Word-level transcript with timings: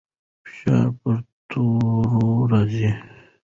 فشار 0.43 0.87
پر 1.01 1.17
تورو 1.49 2.27
راځي. 2.51 2.89